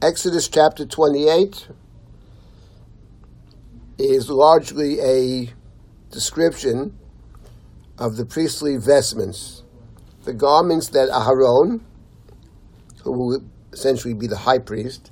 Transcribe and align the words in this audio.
Exodus 0.00 0.46
chapter 0.46 0.86
28 0.86 1.66
is 3.98 4.30
largely 4.30 5.00
a 5.00 5.52
description 6.12 6.96
of 7.98 8.16
the 8.16 8.24
priestly 8.24 8.76
vestments, 8.76 9.64
the 10.22 10.32
garments 10.32 10.86
that 10.90 11.08
Aharon, 11.08 11.80
who 13.02 13.10
will 13.10 13.42
essentially 13.72 14.14
be 14.14 14.28
the 14.28 14.36
high 14.36 14.60
priest, 14.60 15.10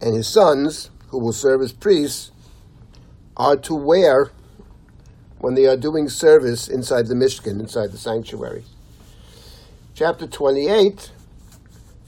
and 0.00 0.14
his 0.14 0.28
sons, 0.28 0.90
who 1.08 1.18
will 1.18 1.32
serve 1.32 1.60
as 1.60 1.72
priests, 1.72 2.30
are 3.36 3.56
to 3.56 3.74
wear 3.74 4.30
when 5.38 5.56
they 5.56 5.66
are 5.66 5.76
doing 5.76 6.08
service 6.08 6.68
inside 6.68 7.08
the 7.08 7.14
Mishkan, 7.14 7.58
inside 7.58 7.90
the 7.90 7.98
sanctuary. 7.98 8.62
Chapter 9.96 10.28
28, 10.28 11.10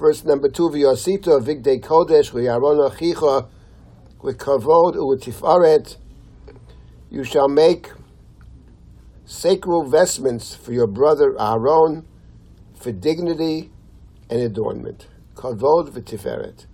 verse 0.01 0.25
number 0.25 0.49
2, 0.49 0.71
V'yosito 0.71 1.39
vigdei 1.41 1.79
kodesh 1.79 2.33
v'yaron 2.33 2.91
achicha 2.91 3.49
v'kavod 4.23 4.97
u'tifaret, 4.97 5.99
you 7.11 7.23
shall 7.23 7.49
make 7.49 7.91
sacred 9.27 9.89
vestments 9.91 10.55
for 10.55 10.73
your 10.73 10.87
brother 10.87 11.37
Aaron 11.39 12.07
for 12.75 12.93
dignity 12.93 13.71
and 14.31 14.41
adornment. 14.41 15.07
Kavod 15.35 15.91
v'tiferet. 15.91 16.65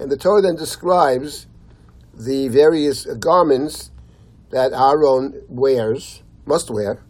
And 0.00 0.10
the 0.10 0.16
Torah 0.16 0.42
then 0.42 0.56
describes 0.56 1.46
the 2.12 2.48
various 2.48 3.06
garments 3.06 3.92
that 4.50 4.72
Aaron 4.72 5.42
wears, 5.48 6.22
must 6.44 6.70
wear, 6.70 7.04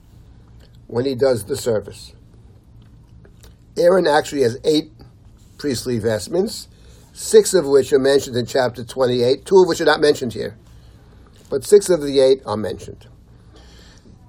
when 0.88 1.06
he 1.06 1.14
does 1.14 1.44
the 1.44 1.56
service. 1.56 2.12
Aaron 3.78 4.06
actually 4.06 4.42
has 4.42 4.58
eight 4.64 4.92
priestly 5.62 5.96
vestments, 5.96 6.66
six 7.12 7.54
of 7.54 7.64
which 7.64 7.92
are 7.92 7.98
mentioned 8.00 8.36
in 8.36 8.44
chapter 8.44 8.82
28, 8.82 9.44
two 9.44 9.62
of 9.62 9.68
which 9.68 9.80
are 9.80 9.84
not 9.84 10.00
mentioned 10.00 10.32
here, 10.32 10.56
but 11.48 11.62
six 11.62 11.88
of 11.88 12.02
the 12.02 12.18
eight 12.18 12.42
are 12.44 12.56
mentioned. 12.56 13.06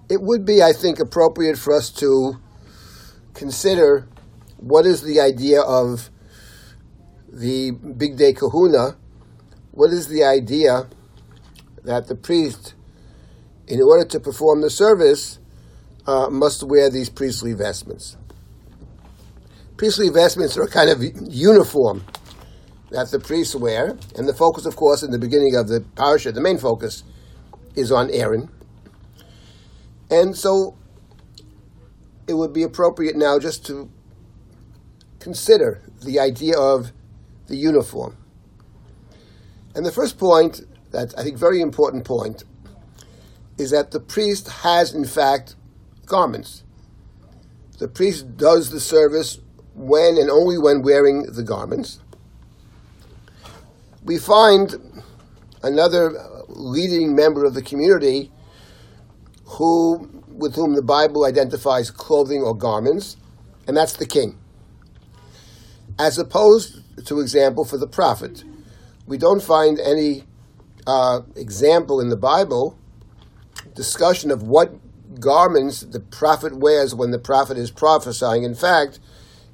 It 0.09 0.21
would 0.21 0.45
be, 0.45 0.61
I 0.61 0.73
think, 0.73 0.99
appropriate 0.99 1.57
for 1.57 1.75
us 1.75 1.89
to 1.93 2.39
consider 3.33 4.07
what 4.57 4.85
is 4.85 5.01
the 5.01 5.19
idea 5.19 5.61
of 5.61 6.11
the 7.27 7.71
Bigdei 7.71 8.37
Kehuna, 8.37 8.95
What 9.71 9.89
is 9.89 10.09
the 10.09 10.23
idea 10.23 10.87
that 11.83 12.05
the 12.05 12.15
priest 12.15 12.75
in 13.67 13.81
order 13.81 14.05
to 14.05 14.19
perform 14.19 14.61
the 14.61 14.69
service, 14.69 15.39
uh, 16.05 16.29
must 16.29 16.63
wear 16.63 16.91
these 16.91 17.09
priestly 17.09 17.53
vestments. 17.53 18.17
Priestly 19.77 20.09
vestments 20.09 20.57
are 20.57 20.63
a 20.63 20.67
kind 20.67 20.89
of 20.89 21.03
uniform 21.27 22.03
that 22.91 23.09
the 23.09 23.19
priests 23.19 23.55
wear, 23.55 23.97
and 24.15 24.27
the 24.27 24.33
focus, 24.33 24.65
of 24.65 24.75
course, 24.75 25.01
in 25.01 25.11
the 25.11 25.17
beginning 25.17 25.55
of 25.55 25.67
the 25.67 25.81
parasha, 25.95 26.31
the 26.31 26.41
main 26.41 26.59
focus 26.59 27.03
is 27.75 27.91
on 27.91 28.11
Aaron. 28.11 28.49
And 30.11 30.37
so 30.37 30.77
it 32.27 32.35
would 32.35 32.53
be 32.53 32.61
appropriate 32.61 33.15
now 33.15 33.39
just 33.39 33.65
to 33.65 33.89
consider 35.19 35.81
the 36.05 36.19
idea 36.19 36.57
of 36.57 36.91
the 37.47 37.57
uniform. 37.57 38.15
And 39.75 39.85
the 39.85 39.91
first 39.91 40.19
point, 40.19 40.61
that 40.91 41.17
I 41.17 41.23
think 41.23 41.37
very 41.37 41.61
important 41.61 42.05
point, 42.05 42.43
is 43.57 43.71
that 43.71 43.89
the 43.89 43.99
priest 43.99 44.47
has, 44.49 44.93
in 44.93 45.05
fact, 45.05 45.55
garments. 46.05 46.63
The 47.79 47.87
priest 47.87 48.37
does 48.37 48.69
the 48.69 48.79
service 48.79 49.39
when 49.75 50.17
and 50.17 50.29
only 50.29 50.57
when 50.57 50.81
wearing 50.81 51.23
the 51.23 51.43
garments. 51.43 51.99
We 54.03 54.17
find 54.17 54.75
another 55.61 56.11
leading 56.47 57.15
member 57.15 57.45
of 57.45 57.53
the 57.53 57.61
community 57.61 58.31
who, 59.45 60.23
with 60.27 60.55
whom 60.55 60.73
the 60.75 60.81
Bible 60.81 61.25
identifies 61.25 61.89
clothing 61.89 62.41
or 62.41 62.55
garments, 62.55 63.17
and 63.67 63.75
that's 63.77 63.93
the 63.93 64.05
king. 64.05 64.37
As 65.97 66.17
opposed 66.17 66.81
to 67.05 67.19
example 67.19 67.65
for 67.65 67.77
the 67.77 67.87
prophet, 67.87 68.43
we 69.05 69.17
don't 69.17 69.41
find 69.41 69.79
any 69.79 70.23
uh, 70.87 71.21
example 71.35 71.99
in 71.99 72.09
the 72.09 72.17
Bible 72.17 72.77
discussion 73.75 74.31
of 74.31 74.43
what 74.43 74.73
garments 75.19 75.81
the 75.81 75.99
prophet 75.99 76.57
wears 76.57 76.93
when 76.95 77.11
the 77.11 77.19
prophet 77.19 77.57
is 77.57 77.71
prophesying. 77.71 78.43
In 78.43 78.55
fact, 78.55 78.99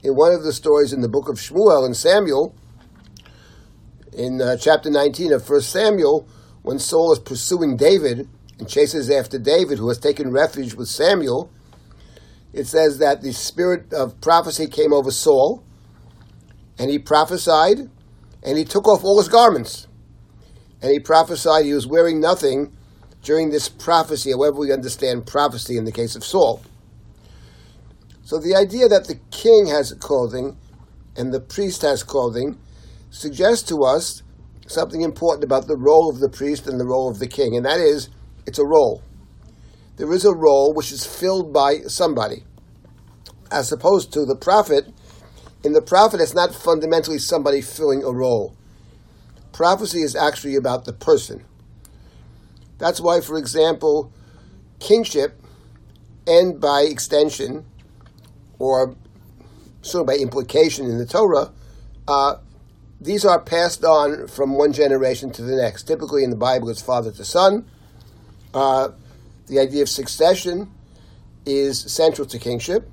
in 0.03 0.15
one 0.15 0.33
of 0.33 0.43
the 0.43 0.53
stories 0.53 0.93
in 0.93 1.01
the 1.01 1.09
book 1.09 1.27
of 1.27 1.35
Shmuel 1.35 1.85
and 1.85 1.95
Samuel, 1.95 2.55
in 4.13 4.41
uh, 4.41 4.55
chapter 4.57 4.89
19 4.89 5.33
of 5.33 5.47
1 5.47 5.61
Samuel, 5.61 6.27
when 6.61 6.79
Saul 6.79 7.13
is 7.13 7.19
pursuing 7.19 7.77
David 7.77 8.27
and 8.57 8.67
chases 8.67 9.09
after 9.09 9.37
David, 9.37 9.77
who 9.77 9.87
has 9.89 9.97
taken 9.97 10.31
refuge 10.31 10.73
with 10.73 10.87
Samuel, 10.87 11.51
it 12.53 12.65
says 12.65 12.97
that 12.99 13.21
the 13.21 13.33
spirit 13.33 13.93
of 13.93 14.19
prophecy 14.21 14.67
came 14.67 14.93
over 14.93 15.11
Saul, 15.11 15.63
and 16.77 16.89
he 16.89 16.97
prophesied, 16.97 17.89
and 18.41 18.57
he 18.57 18.63
took 18.63 18.87
off 18.87 19.03
all 19.03 19.19
his 19.19 19.29
garments. 19.29 19.87
And 20.81 20.91
he 20.91 20.99
prophesied 20.99 21.65
he 21.65 21.73
was 21.73 21.85
wearing 21.85 22.21
nothing 22.21 22.75
during 23.21 23.49
this 23.49 23.67
prophecy, 23.67 24.31
however 24.31 24.59
we 24.59 24.71
understand 24.71 25.27
prophecy 25.27 25.77
in 25.77 25.83
the 25.83 25.91
case 25.91 26.15
of 26.15 26.23
Saul. 26.23 26.61
So 28.29 28.37
the 28.37 28.55
idea 28.55 28.87
that 28.87 29.07
the 29.07 29.19
king 29.31 29.65
has 29.69 29.91
clothing 29.93 30.55
and 31.17 31.33
the 31.33 31.39
priest 31.39 31.81
has 31.81 32.03
clothing 32.03 32.59
suggests 33.09 33.67
to 33.69 33.77
us 33.83 34.21
something 34.67 35.01
important 35.01 35.43
about 35.43 35.65
the 35.65 35.75
role 35.75 36.11
of 36.11 36.19
the 36.19 36.29
priest 36.29 36.67
and 36.67 36.79
the 36.79 36.85
role 36.85 37.09
of 37.09 37.17
the 37.17 37.25
king, 37.25 37.55
and 37.55 37.65
that 37.65 37.79
is 37.79 38.09
it's 38.45 38.59
a 38.59 38.63
role. 38.63 39.01
There 39.95 40.13
is 40.13 40.25
a 40.25 40.35
role 40.35 40.75
which 40.75 40.91
is 40.91 41.07
filled 41.07 41.51
by 41.51 41.79
somebody, 41.87 42.43
as 43.51 43.71
opposed 43.71 44.13
to 44.13 44.25
the 44.25 44.35
prophet. 44.35 44.85
In 45.63 45.73
the 45.73 45.81
prophet, 45.81 46.21
it's 46.21 46.35
not 46.35 46.53
fundamentally 46.53 47.17
somebody 47.17 47.61
filling 47.61 48.03
a 48.03 48.11
role. 48.11 48.55
Prophecy 49.53 50.03
is 50.03 50.15
actually 50.15 50.55
about 50.55 50.85
the 50.85 50.93
person. 50.93 51.45
That's 52.77 53.01
why, 53.01 53.21
for 53.21 53.39
example, 53.39 54.13
kingship 54.79 55.41
and 56.27 56.61
by 56.61 56.81
extension, 56.81 57.65
or 58.59 58.95
sort 59.81 60.01
of 60.01 60.07
by 60.07 60.15
implication 60.15 60.85
in 60.85 60.97
the 60.97 61.05
Torah, 61.05 61.51
uh, 62.07 62.35
these 63.01 63.23
are 63.23 63.39
passed 63.39 63.83
on 63.85 64.27
from 64.27 64.55
one 64.55 64.73
generation 64.73 65.31
to 65.31 65.41
the 65.41 65.55
next. 65.55 65.83
Typically 65.83 66.23
in 66.23 66.29
the 66.29 66.35
Bible, 66.35 66.69
it's 66.69 66.81
father 66.81 67.11
to 67.11 67.23
son. 67.23 67.65
Uh, 68.53 68.89
the 69.47 69.59
idea 69.59 69.81
of 69.81 69.89
succession 69.89 70.69
is 71.45 71.79
central 71.79 72.27
to 72.27 72.37
kingship, 72.37 72.89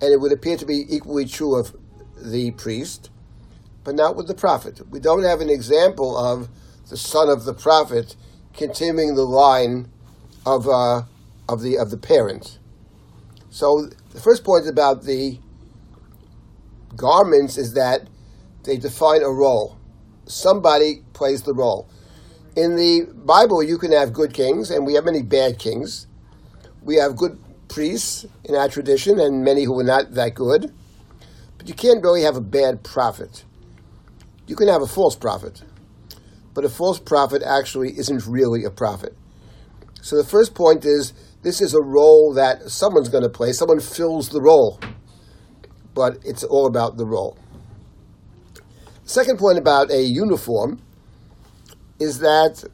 and 0.00 0.12
it 0.12 0.20
would 0.20 0.32
appear 0.32 0.56
to 0.56 0.64
be 0.64 0.86
equally 0.88 1.26
true 1.26 1.54
of 1.54 1.76
the 2.16 2.50
priest, 2.52 3.10
but 3.84 3.94
not 3.94 4.16
with 4.16 4.26
the 4.26 4.34
prophet. 4.34 4.80
We 4.90 5.00
don't 5.00 5.22
have 5.22 5.40
an 5.40 5.50
example 5.50 6.16
of 6.16 6.48
the 6.88 6.96
son 6.96 7.28
of 7.28 7.44
the 7.44 7.54
prophet 7.54 8.16
continuing 8.54 9.14
the 9.14 9.26
line 9.26 9.90
of, 10.46 10.66
uh, 10.66 11.02
of, 11.48 11.60
the, 11.62 11.76
of 11.76 11.90
the 11.90 11.96
parents. 11.98 12.58
So 13.50 13.90
the 14.12 14.20
first 14.20 14.44
point 14.44 14.66
about 14.66 15.02
the 15.02 15.38
garments 16.96 17.58
is 17.58 17.74
that 17.74 18.08
they 18.64 18.76
define 18.76 19.22
a 19.22 19.30
role. 19.30 19.78
Somebody 20.26 21.02
plays 21.12 21.42
the 21.42 21.54
role. 21.54 21.88
In 22.56 22.76
the 22.76 23.06
Bible, 23.14 23.62
you 23.62 23.78
can 23.78 23.92
have 23.92 24.12
good 24.12 24.32
kings, 24.32 24.70
and 24.70 24.86
we 24.86 24.94
have 24.94 25.04
many 25.04 25.22
bad 25.22 25.58
kings. 25.58 26.06
We 26.82 26.96
have 26.96 27.16
good 27.16 27.38
priests 27.68 28.26
in 28.44 28.54
our 28.54 28.68
tradition, 28.68 29.20
and 29.20 29.44
many 29.44 29.64
who 29.64 29.78
are 29.78 29.84
not 29.84 30.14
that 30.14 30.34
good. 30.34 30.72
But 31.58 31.68
you 31.68 31.74
can't 31.74 32.02
really 32.02 32.22
have 32.22 32.36
a 32.36 32.40
bad 32.40 32.82
prophet. 32.82 33.44
You 34.46 34.56
can 34.56 34.68
have 34.68 34.82
a 34.82 34.86
false 34.86 35.14
prophet 35.14 35.62
but 36.54 36.64
a 36.64 36.68
false 36.68 36.98
prophet 36.98 37.42
actually 37.42 37.98
isn't 37.98 38.26
really 38.26 38.64
a 38.64 38.70
prophet. 38.70 39.16
So 40.02 40.16
the 40.16 40.24
first 40.24 40.54
point 40.54 40.84
is 40.84 41.12
this 41.42 41.60
is 41.60 41.74
a 41.74 41.82
role 41.82 42.34
that 42.34 42.70
someone's 42.70 43.08
going 43.08 43.24
to 43.24 43.30
play. 43.30 43.52
Someone 43.52 43.80
fills 43.80 44.28
the 44.28 44.40
role, 44.40 44.78
but 45.94 46.18
it's 46.24 46.44
all 46.44 46.66
about 46.66 46.96
the 46.96 47.06
role. 47.06 47.36
second 49.04 49.38
point 49.38 49.58
about 49.58 49.90
a 49.90 50.02
uniform 50.02 50.80
is 51.98 52.18
that 52.20 52.64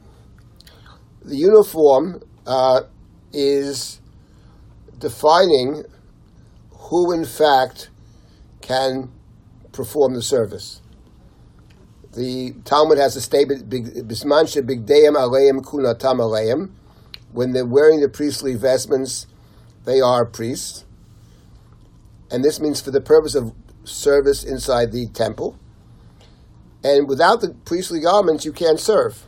the 1.23 1.35
uniform 1.35 2.21
uh, 2.45 2.81
is 3.33 4.01
defining 4.99 5.83
who, 6.71 7.11
in 7.11 7.25
fact, 7.25 7.89
can 8.61 9.11
perform 9.71 10.13
the 10.13 10.21
service. 10.21 10.81
The 12.13 12.53
Talmud 12.63 12.97
has 12.97 13.15
a 13.15 13.21
statement, 13.21 13.69
Bisman 13.69 14.45
bigdeim 14.65 15.15
aleim 15.15 15.61
kunatam 15.61 16.19
aleim. 16.19 16.71
When 17.37 17.53
they're 17.53 17.67
wearing 17.67 17.99
the 17.99 18.09
priestly 18.09 18.55
vestments, 18.55 19.27
they 19.85 20.01
are 20.01 20.25
priests. 20.25 20.85
And 22.31 22.43
this 22.43 22.59
means 22.59 22.81
for 22.81 22.89
the 22.89 22.99
purpose 22.99 23.35
of 23.35 23.53
service 23.83 24.43
inside 24.43 24.91
the 24.91 25.05
temple. 25.09 25.55
And 26.83 27.07
without 27.07 27.41
the 27.41 27.53
priestly 27.63 27.99
garments, 27.99 28.43
you 28.43 28.51
can't 28.51 28.79
serve. 28.79 29.27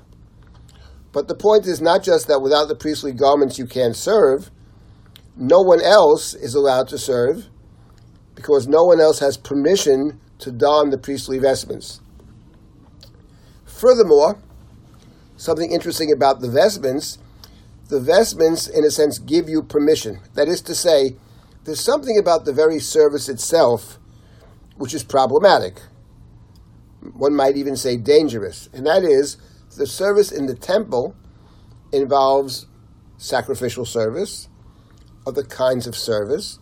But 1.12 1.28
the 1.28 1.36
point 1.36 1.68
is 1.68 1.82
not 1.82 2.02
just 2.02 2.28
that 2.30 2.42
without 2.42 2.68
the 2.68 2.74
priestly 2.74 3.12
garments 3.12 3.60
you 3.60 3.68
can't 3.68 3.96
serve, 3.96 4.50
no 5.36 5.62
one 5.62 5.80
else 5.80 6.34
is 6.34 6.56
allowed 6.56 6.88
to 6.88 6.98
serve 6.98 7.46
because 8.34 8.68
no 8.68 8.86
one 8.86 9.00
else 9.00 9.20
has 9.20 9.38
permission 9.38 10.20
to 10.40 10.52
don 10.52 10.90
the 10.90 10.98
priestly 10.98 11.38
vestments. 11.38 12.02
Furthermore, 13.66 14.40
something 15.38 15.72
interesting 15.72 16.12
about 16.12 16.42
the 16.42 16.50
vestments, 16.50 17.20
the 17.90 18.00
vestments, 18.00 18.68
in 18.68 18.86
a 18.86 18.92
sense, 18.92 19.18
give 19.18 19.50
you 19.50 19.64
permission. 19.64 20.20
That 20.36 20.48
is 20.48 20.62
to 20.62 20.76
say, 20.76 21.18
there's 21.66 21.84
something 21.84 22.18
about 22.18 22.46
the 22.46 22.54
very 22.54 22.80
service 22.80 23.28
itself 23.28 23.98
which 24.78 24.94
is 24.94 25.04
problematic. 25.04 25.82
One 27.14 27.36
might 27.36 27.58
even 27.58 27.76
say 27.76 27.98
dangerous, 27.98 28.70
and 28.74 28.86
that 28.86 29.04
is 29.04 29.38
the 29.76 29.88
service 29.88 30.32
in 30.32 30.46
the 30.46 30.56
temple 30.56 31.16
involves 31.92 32.68
sacrificial 33.18 33.86
service, 33.86 34.48
other 35.26 35.44
kinds 35.44 35.86
of 35.88 35.96
service, 35.96 36.60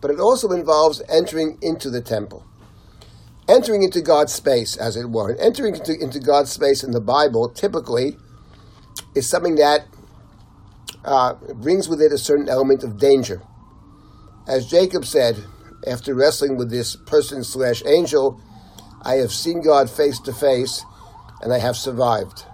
but 0.00 0.10
it 0.10 0.18
also 0.18 0.50
involves 0.50 1.02
entering 1.08 1.58
into 1.62 1.90
the 1.90 2.00
temple. 2.00 2.44
Entering 3.48 3.82
into 3.82 4.00
God's 4.00 4.32
space, 4.32 4.76
as 4.76 4.96
it 4.96 5.10
were. 5.10 5.30
And 5.30 5.40
entering 5.40 5.74
into, 5.76 5.98
into 5.98 6.20
God's 6.20 6.50
space 6.50 6.82
in 6.82 6.92
the 6.92 7.00
Bible 7.00 7.48
typically 7.48 8.16
is 9.14 9.28
something 9.28 9.56
that 9.56 9.86
uh, 11.04 11.34
brings 11.54 11.88
with 11.88 12.00
it 12.00 12.12
a 12.12 12.18
certain 12.18 12.48
element 12.48 12.84
of 12.84 12.98
danger. 12.98 13.42
As 14.46 14.66
Jacob 14.66 15.04
said, 15.04 15.36
after 15.86 16.14
wrestling 16.14 16.56
with 16.56 16.70
this 16.70 16.96
person 16.96 17.44
slash 17.44 17.82
angel, 17.86 18.40
I 19.02 19.14
have 19.16 19.32
seen 19.32 19.62
God 19.62 19.88
face 19.90 20.18
to 20.20 20.32
face, 20.32 20.84
and 21.40 21.52
I 21.52 21.58
have 21.58 21.76
survived. 21.76 22.44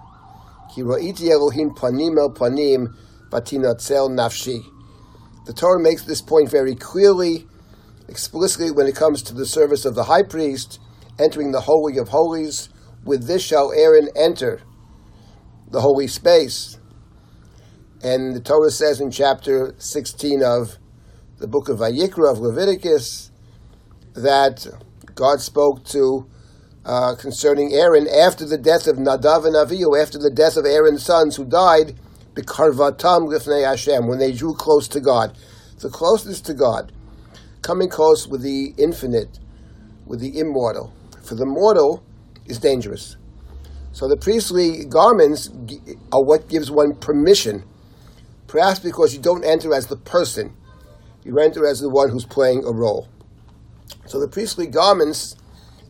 The 5.47 5.53
Torah 5.55 5.79
makes 5.81 6.03
this 6.03 6.21
point 6.21 6.49
very 6.49 6.75
clearly, 6.75 7.47
explicitly 8.07 8.71
when 8.71 8.87
it 8.87 8.95
comes 8.95 9.21
to 9.23 9.33
the 9.33 9.45
service 9.45 9.85
of 9.85 9.95
the 9.95 10.03
high 10.03 10.23
priest 10.23 10.79
entering 11.19 11.51
the 11.51 11.61
Holy 11.61 11.97
of 11.97 12.09
Holies. 12.09 12.69
With 13.03 13.27
this 13.27 13.41
shall 13.41 13.71
Aaron 13.71 14.09
enter 14.15 14.61
the 15.69 15.81
holy 15.81 16.07
space. 16.07 16.77
And 18.03 18.35
the 18.35 18.39
Torah 18.39 18.69
says 18.69 19.01
in 19.01 19.09
chapter 19.09 19.73
16 19.79 20.43
of 20.43 20.77
the 21.39 21.47
book 21.47 21.67
of 21.67 21.79
Vayikra 21.79 22.31
of 22.31 22.39
Leviticus 22.39 23.31
that 24.13 24.67
God 25.15 25.41
spoke 25.41 25.83
to 25.85 26.27
uh, 26.85 27.15
concerning 27.15 27.73
Aaron 27.73 28.07
after 28.07 28.45
the 28.45 28.57
death 28.57 28.85
of 28.87 28.97
Nadav 28.97 29.45
and 29.45 29.55
Avihu, 29.55 29.99
after 29.99 30.19
the 30.19 30.29
death 30.29 30.57
of 30.57 30.65
Aaron's 30.65 31.03
sons 31.03 31.35
who 31.35 31.43
died, 31.43 31.95
Bikarvatam 32.35 33.27
Lifnei 33.27 33.65
Hashem, 33.65 34.07
when 34.07 34.19
they 34.19 34.31
drew 34.31 34.53
close 34.53 34.87
to 34.89 34.99
God. 34.99 35.35
The 35.79 35.89
closeness 35.89 36.39
to 36.41 36.53
God, 36.53 36.91
coming 37.63 37.89
close 37.89 38.27
with 38.27 38.41
the 38.41 38.73
infinite, 38.77 39.39
with 40.05 40.19
the 40.19 40.39
immortal. 40.39 40.93
For 41.23 41.35
the 41.35 41.45
mortal 41.45 42.03
is 42.45 42.59
dangerous. 42.59 43.17
So 43.91 44.07
the 44.07 44.17
priestly 44.17 44.85
garments 44.85 45.49
are 46.11 46.23
what 46.23 46.47
gives 46.47 46.69
one 46.69 46.93
permission, 46.95 47.63
perhaps 48.47 48.79
because 48.79 49.13
you 49.13 49.21
don't 49.21 49.43
enter 49.43 49.73
as 49.73 49.87
the 49.87 49.97
person, 49.97 50.55
you 51.23 51.37
enter 51.39 51.65
as 51.67 51.79
the 51.79 51.89
one 51.89 52.09
who's 52.09 52.25
playing 52.25 52.63
a 52.65 52.71
role. 52.71 53.07
So 54.05 54.19
the 54.19 54.27
priestly 54.27 54.67
garments 54.67 55.35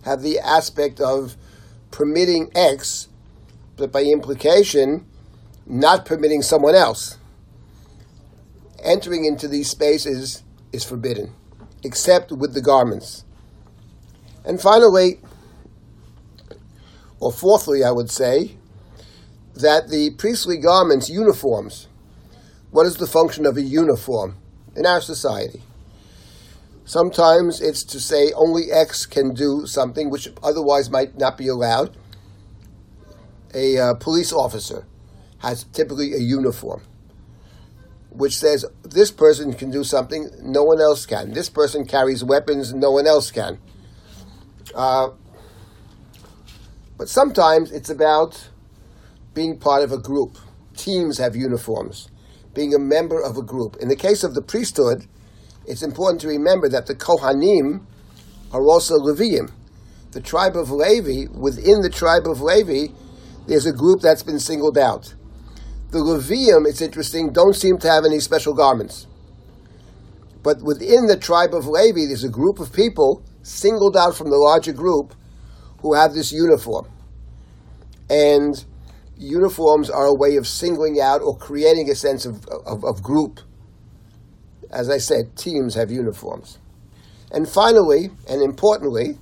have 0.04 0.22
the 0.22 0.40
aspect 0.40 1.00
of 1.00 1.38
permitting 1.92 2.52
X, 2.56 3.08
but 3.76 3.92
by 3.92 4.04
implication, 4.04 5.06
not 5.66 6.06
permitting 6.06 6.42
someone 6.42 6.76
else. 6.76 7.18
Entering 8.84 9.26
into 9.26 9.48
these 9.48 9.70
spaces 9.70 10.44
is 10.72 10.84
forbidden, 10.84 11.34
except 11.84 12.32
with 12.32 12.54
the 12.54 12.62
garments. 12.62 13.24
And 14.46 14.62
finally, 14.62 15.20
or 17.20 17.32
fourthly, 17.32 17.84
I 17.84 17.92
would 17.92 18.10
say, 18.10 18.58
that 19.56 19.90
the 19.90 20.12
priestly 20.12 20.58
garments, 20.58 21.10
uniforms, 21.10 21.88
what 22.78 22.86
is 22.86 22.98
the 22.98 23.08
function 23.08 23.48
of 23.48 23.58
a 23.58 23.62
uniform 23.64 24.38
in 24.76 24.86
our 24.86 25.02
society? 25.02 25.64
Sometimes 26.86 27.60
it's 27.60 27.84
to 27.86 28.00
say 28.00 28.32
only 28.34 28.72
X 28.72 29.08
can 29.08 29.34
do 29.34 29.66
something 29.66 30.12
which 30.12 30.30
otherwise 30.44 30.88
might 30.92 31.18
not 31.18 31.40
be 31.40 31.48
allowed. 31.48 31.98
A 33.56 33.80
uh, 33.80 33.94
police 33.96 34.32
officer 34.32 34.86
has 35.40 35.64
typically 35.64 36.14
a 36.14 36.20
uniform 36.20 36.84
which 38.12 38.38
says 38.38 38.64
this 38.84 39.10
person 39.10 39.54
can 39.54 39.72
do 39.72 39.84
something 39.84 40.30
no 40.44 40.62
one 40.62 40.80
else 40.80 41.08
can. 41.08 41.34
This 41.34 41.50
person 41.50 41.84
carries 41.84 42.24
weapons 42.24 42.76
no 42.76 42.92
one 42.92 43.08
else 43.08 43.32
can. 43.32 43.58
Uh, 44.76 45.10
but 46.96 47.10
sometimes 47.10 47.72
it's 47.72 47.90
about 47.90 48.50
being 49.34 49.58
part 49.58 49.82
of 49.82 49.92
a 49.92 49.98
group. 49.98 50.38
Teams 50.76 51.18
have 51.18 51.36
uniforms, 51.36 52.10
being 52.58 52.74
a 52.74 52.80
member 52.80 53.22
of 53.22 53.38
a 53.38 53.44
group. 53.44 53.78
In 53.80 53.88
the 53.88 53.96
case 53.96 54.24
of 54.24 54.34
the 54.34 54.42
priesthood, 54.42 55.06
it's 55.68 55.84
important 55.84 56.20
to 56.22 56.28
remember 56.28 56.68
that 56.68 56.88
the 56.88 56.96
Kohanim 56.96 57.86
are 58.52 58.66
also 58.66 58.96
Leviim. 58.96 59.52
The 60.12 60.22
tribe 60.22 60.56
of 60.58 60.72
Levi, 60.72 61.32
within 61.32 61.82
the 61.82 61.92
tribe 61.92 62.26
of 62.26 62.42
Levi, 62.42 62.92
there's 63.46 63.68
a 63.68 63.72
group 63.72 64.02
that's 64.02 64.24
been 64.24 64.40
singled 64.40 64.78
out. 64.78 65.14
The 65.92 66.00
Leviim, 66.00 66.68
it's 66.68 66.82
interesting, 66.82 67.32
don't 67.32 67.54
seem 67.56 67.78
to 67.78 67.88
have 67.88 68.06
any 68.06 68.20
special 68.20 68.56
garments. 68.56 69.06
But 70.42 70.64
within 70.64 71.06
the 71.06 71.18
tribe 71.18 71.54
of 71.54 71.68
Levi, 71.68 72.08
there's 72.08 72.24
a 72.24 72.30
group 72.30 72.60
of 72.60 72.74
people 72.74 73.24
singled 73.44 73.96
out 73.96 74.16
from 74.16 74.32
the 74.32 74.38
larger 74.38 74.74
group 74.74 75.14
who 75.82 75.94
have 75.94 76.14
this 76.14 76.32
uniform. 76.32 76.88
And 78.10 78.66
uniforms 79.18 79.90
are 79.90 80.06
a 80.06 80.14
way 80.14 80.36
of 80.38 80.48
singling 80.48 81.00
out 81.02 81.22
or 81.22 81.38
creating 81.38 81.90
a 81.90 81.96
sense 81.96 82.26
of, 82.26 82.46
of, 82.66 82.84
of 82.84 83.02
group 83.02 83.40
as 84.72 84.90
I 84.90 84.98
said, 84.98 85.36
teams 85.36 85.76
have 85.76 85.92
uniforms. 85.92 86.60
And 87.32 87.48
finally, 87.48 88.10
and 88.28 88.42
importantly, 88.42 89.18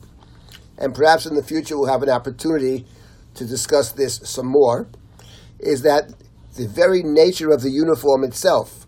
and 0.77 0.93
perhaps 0.93 1.25
in 1.25 1.35
the 1.35 1.43
future 1.43 1.77
we'll 1.77 1.91
have 1.91 2.03
an 2.03 2.09
opportunity 2.09 2.85
to 3.35 3.45
discuss 3.45 3.91
this 3.91 4.21
some 4.23 4.47
more, 4.47 4.87
is 5.59 5.81
that 5.83 6.13
the 6.55 6.67
very 6.67 7.01
nature 7.03 7.51
of 7.51 7.61
the 7.61 7.71
uniform 7.71 8.23
itself, 8.23 8.85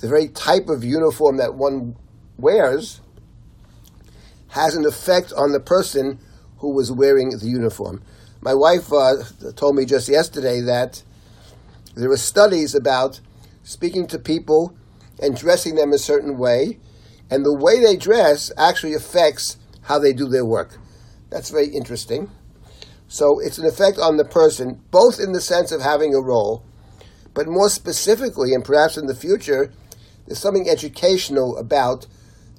the 0.00 0.08
very 0.08 0.28
type 0.28 0.68
of 0.68 0.84
uniform 0.84 1.36
that 1.36 1.54
one 1.54 1.96
wears, 2.38 3.00
has 4.48 4.74
an 4.74 4.84
effect 4.86 5.32
on 5.36 5.52
the 5.52 5.60
person 5.60 6.18
who 6.58 6.74
was 6.74 6.90
wearing 6.90 7.30
the 7.30 7.46
uniform. 7.46 8.02
My 8.42 8.54
wife 8.54 8.90
uh, 8.92 9.16
told 9.54 9.76
me 9.76 9.84
just 9.84 10.08
yesterday 10.08 10.60
that 10.62 11.02
there 11.94 12.08
were 12.08 12.16
studies 12.16 12.74
about 12.74 13.20
speaking 13.62 14.06
to 14.06 14.18
people 14.18 14.74
and 15.20 15.36
dressing 15.36 15.74
them 15.74 15.92
a 15.92 15.98
certain 15.98 16.38
way, 16.38 16.78
and 17.30 17.44
the 17.44 17.54
way 17.54 17.78
they 17.80 17.96
dress 17.96 18.50
actually 18.56 18.94
affects 18.94 19.58
how 19.82 19.98
they 19.98 20.14
do 20.14 20.26
their 20.26 20.46
work. 20.46 20.78
That's 21.28 21.50
very 21.50 21.68
interesting. 21.68 22.30
So 23.08 23.40
it's 23.40 23.58
an 23.58 23.66
effect 23.66 23.98
on 23.98 24.16
the 24.16 24.24
person, 24.24 24.80
both 24.90 25.20
in 25.20 25.32
the 25.32 25.40
sense 25.40 25.70
of 25.70 25.82
having 25.82 26.14
a 26.14 26.20
role, 26.20 26.64
but 27.34 27.46
more 27.46 27.68
specifically, 27.68 28.54
and 28.54 28.64
perhaps 28.64 28.96
in 28.96 29.06
the 29.06 29.14
future, 29.14 29.70
there's 30.26 30.38
something 30.38 30.68
educational 30.68 31.58
about 31.58 32.06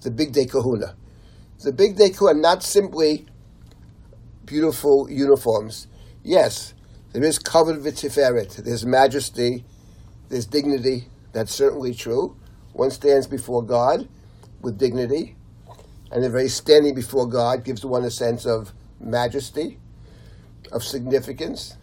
the 0.01 0.11
Bigdei 0.11 0.49
Kehuna. 0.49 0.93
The 1.63 1.71
Bigdei 1.71 2.15
Kehuna, 2.15 2.39
not 2.39 2.63
simply 2.63 3.25
beautiful 4.51 5.09
uniforms. 5.09 5.87
Yes, 6.23 6.73
there 7.13 7.23
is 7.23 7.39
kavod 7.39 7.81
v'tiferet, 7.81 8.57
there's 8.65 8.85
majesty, 8.85 9.63
there's 10.27 10.45
dignity, 10.45 11.07
that's 11.31 11.55
certainly 11.55 11.93
true. 11.93 12.35
One 12.73 12.91
stands 12.91 13.27
before 13.27 13.63
God 13.63 14.09
with 14.61 14.77
dignity, 14.77 15.37
and 16.11 16.21
the 16.21 16.29
very 16.29 16.49
standing 16.49 16.93
before 16.93 17.27
God 17.27 17.63
gives 17.63 17.85
one 17.85 18.03
a 18.03 18.11
sense 18.11 18.45
of 18.45 18.73
majesty, 18.99 19.79
of 20.73 20.83
significance. 20.83 21.77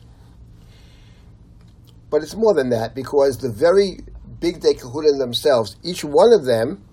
But 2.10 2.22
it's 2.22 2.34
more 2.34 2.52
than 2.52 2.68
that 2.68 2.94
because 2.94 3.38
the 3.38 3.50
very 3.50 4.00
Bigdei 4.40 4.78
Kehuna 4.78 5.18
themselves, 5.18 5.76
each 5.82 6.04
one 6.04 6.34
of 6.34 6.44
them, 6.44 6.84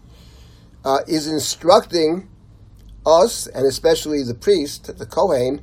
uh, 0.85 0.99
is 1.05 1.27
instructing 1.27 2.29
us, 3.05 3.47
and 3.47 3.65
especially 3.65 4.23
the 4.23 4.35
priest, 4.35 4.97
the 4.97 5.05
Kohen, 5.05 5.61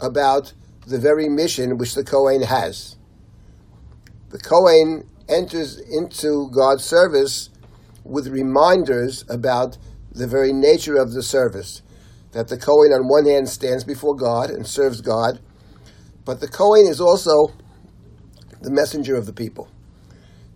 about 0.00 0.52
the 0.86 0.98
very 0.98 1.28
mission 1.28 1.78
which 1.78 1.94
the 1.94 2.04
Kohen 2.04 2.42
has. 2.42 2.96
The 4.30 4.38
Kohen 4.38 5.08
enters 5.28 5.78
into 5.78 6.50
God's 6.54 6.84
service 6.84 7.50
with 8.04 8.28
reminders 8.28 9.24
about 9.28 9.78
the 10.12 10.26
very 10.26 10.52
nature 10.52 10.96
of 10.96 11.12
the 11.12 11.22
service. 11.22 11.82
that 12.32 12.48
the 12.48 12.58
Kohen 12.58 12.92
on 12.92 13.08
one 13.08 13.24
hand 13.24 13.48
stands 13.48 13.82
before 13.82 14.14
God 14.14 14.50
and 14.50 14.66
serves 14.66 15.00
God, 15.00 15.40
but 16.26 16.40
the 16.40 16.48
Kohen 16.48 16.86
is 16.86 17.00
also 17.00 17.48
the 18.60 18.70
messenger 18.70 19.16
of 19.16 19.24
the 19.24 19.32
people. 19.32 19.70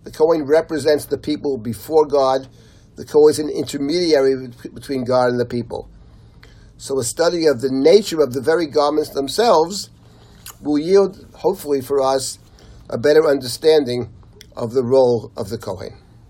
The 0.05 0.11
Kohen 0.11 0.45
represents 0.45 1.07
the 1.07 1.17
people 1.17 1.57
before 1.57 2.05
God. 2.05 2.49
The 2.97 3.07
Kohen 3.07 3.31
is 3.31 3.39
an 3.39 3.49
intermediary 3.49 4.49
between 4.75 5.05
God 5.05 5.31
and 5.31 5.41
the 5.41 5.47
people. 5.47 5.89
So 6.81 6.99
a 6.99 7.05
study 7.05 7.45
of 7.45 7.61
the 7.61 7.69
nature 7.71 8.23
of 8.23 8.33
the 8.33 8.41
very 8.41 8.67
garments 8.67 9.11
themselves 9.11 9.91
will 10.63 10.79
yield, 10.79 11.27
hopefully 11.35 11.83
for 11.83 12.01
us, 12.01 12.39
a 12.89 12.97
better 12.97 13.29
understanding 13.29 14.09
of 14.57 14.73
the 14.73 14.83
role 14.83 15.31
of 15.37 15.51
the 15.51 15.59
Kohen. 15.59 15.99